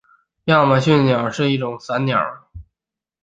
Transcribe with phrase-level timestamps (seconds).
[0.45, 2.41] 亚马逊伞鸟是一种伞鸟。